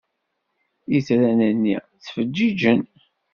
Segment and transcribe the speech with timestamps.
[0.97, 2.81] Itran-nni ttfeǧǧiǧen.